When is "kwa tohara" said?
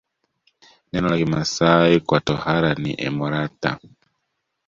2.07-2.71